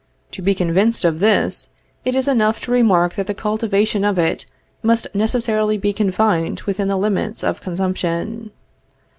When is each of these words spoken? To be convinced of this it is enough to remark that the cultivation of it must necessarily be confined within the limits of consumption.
To 0.31 0.41
be 0.41 0.55
convinced 0.55 1.05
of 1.05 1.19
this 1.19 1.67
it 2.05 2.15
is 2.15 2.27
enough 2.27 2.59
to 2.61 2.71
remark 2.71 3.13
that 3.13 3.27
the 3.27 3.35
cultivation 3.35 4.03
of 4.03 4.17
it 4.17 4.47
must 4.81 5.05
necessarily 5.13 5.77
be 5.77 5.93
confined 5.93 6.61
within 6.61 6.87
the 6.87 6.97
limits 6.97 7.43
of 7.43 7.61
consumption. 7.61 8.49